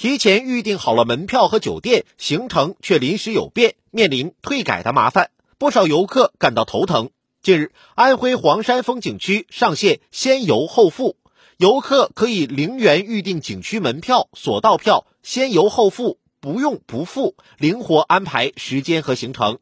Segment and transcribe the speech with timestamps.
[0.00, 7.10] 提前预订好了门票和酒店，行程却临时有变，面临退改的麻烦，不少游客感到头疼。
[7.42, 11.16] 近日，安徽黄山风景区上线先游后付，
[11.58, 19.58] 游客可以零元预订景区门票、索道票，先游后付，不用不付，灵活安排时间和行程。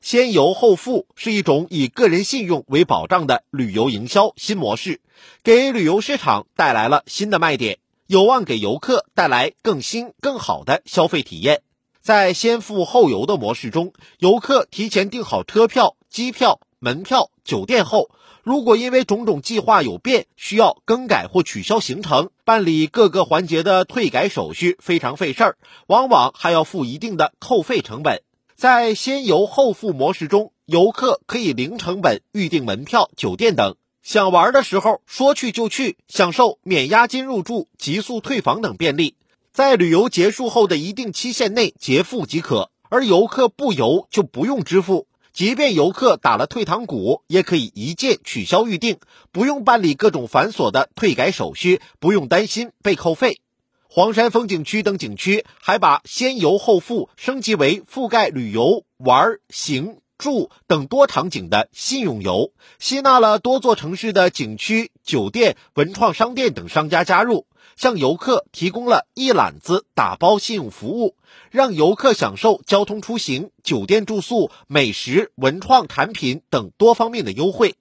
[0.00, 5.00] 先游后付是一种以个人信用为保障的旅游营销新模式，
[5.44, 7.78] 给旅游市场带来了新的卖点。
[8.06, 11.62] 有望给游客带来更新、更好的消费体验。
[12.02, 18.10] 在先付后游的模式中，游客提前订好车票、机票、门票、酒店后，
[18.42, 28.22] 如果因为种种计划有变，需要更改或取消行程，办理各个环节的退改手续非常费事儿，往往还要付一定的扣费成本。
[28.54, 33.76] 在先游后付模式中，游客可以零成本预订门票、酒店等。
[34.04, 39.16] 想玩的时候说去就去，享受免押金入住、急速退房等便利，
[39.50, 42.70] 在旅游结束后的一定期限内结付即可。
[42.90, 48.98] 而游客不游就不用支付，即便游客打了退堂鼓，也可以一键取消预订，
[49.32, 53.40] 不用办理各种繁琐的退改手续，不用担心被扣费。
[53.88, 59.96] 黄山风景区等景区还把先游后付升级为覆盖旅游、玩、行。
[60.24, 71.14] 住等多场景的信用游，吸纳了多座城市的景区、酒店、文创商店等商家加入，向游客提供了一揽子打包信用服务，
[71.50, 77.74] 让游客享受交通出行、酒店住宿、美食、文创产品等多方面的优惠。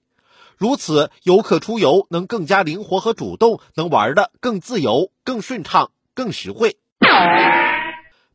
[0.58, 6.76] 如此，游客出游能更加灵活和主动，能玩得更自由、更顺畅、更实惠。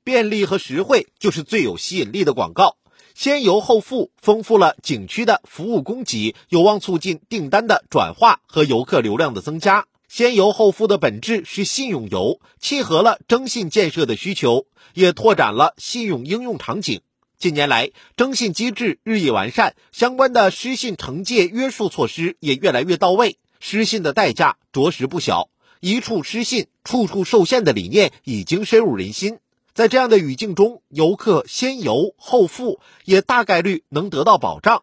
[0.02, 2.78] 便利和实惠就是最有吸引力的广告。
[3.20, 9.86] 先游后付，丰富了景区的服务供给，有望促进订单的转化和游客流量的增加。
[10.06, 17.00] 先游后付的本质是信用游，契合了征信建设的需求，也拓展了信用应用场景。
[17.40, 23.38] 近年来，征信机制日益完善，相关的失信惩戒约束措施也越来越到位。
[23.58, 25.48] 失信的代价着实不小，
[25.80, 29.40] 一处失信，处处受限的理念已经深入人心。
[29.78, 34.82] 在这样的语境中，游客先游后付也大概率能得到保障。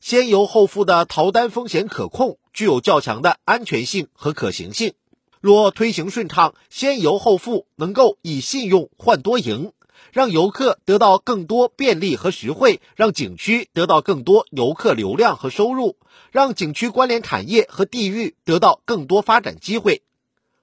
[0.00, 4.94] 先游后付的逃单风险可控，具有较强的安全性和可行性。
[5.40, 9.70] 若推行顺畅，先游后付能够以信用换多赢，
[10.10, 15.94] 让游客得到更多便利和实惠，让景区得到更多游客流量和收入，
[16.32, 20.02] 让景区关联产业和地域得到更多发展机会。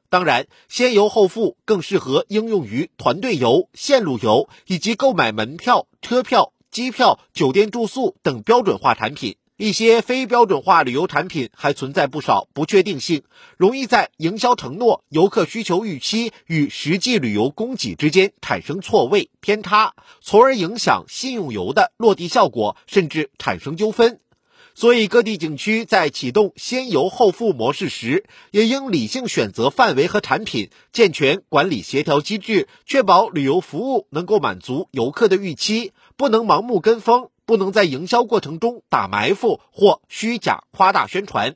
[0.10, 9.38] 当然，先游后付更适合应用于团队游、线路游以及购买门票、车票、机票、酒店住宿等标准化产品。
[9.58, 13.24] 一些非标准化旅游产品还存在不少不确定性，
[13.58, 24.22] 容易在营销承诺、游客需求预期与实际旅游供给之间产生错位偏差，从而影响信用游的落地效果，甚至产生纠纷。
[24.80, 41.56] 所以，各地景区在启动先游后付模式时，也应理性选择范围和产品，健全管理协调机制，确保旅游服务能够满足游客的预期，不能盲目跟风，不能在营销过程中打埋伏或虚假夸大宣传。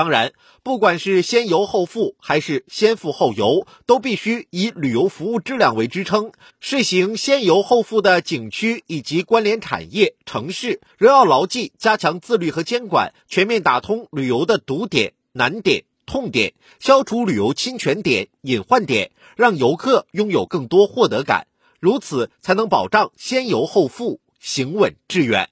[0.00, 6.32] 当然，不管是先游后付还是先付后游，都必须以旅游服务质量为支撑。
[6.58, 21.46] 试行先游后付的景区以及关联产业、城市，仍要牢记加强自律和监管，全面打通旅游的堵点、难点、痛点，消除旅游侵权点、隐患点，让游客拥有更多获得感。
[21.78, 25.50] 如此，才能保障先游后付行稳致远。